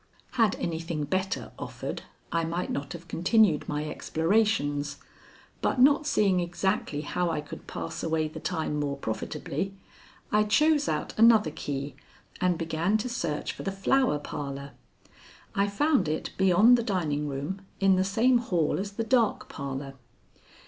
[0.31, 2.01] Had anything better offered
[2.31, 4.97] I might not have continued my explorations,
[5.61, 9.75] but not seeing exactly how I could pass away the time more profitably,
[10.31, 11.93] I chose out another key
[12.41, 14.71] and began to search for the Flower Parlor.
[15.53, 19.93] I found it beyond the dining room in the same hall as the Dark Parlor.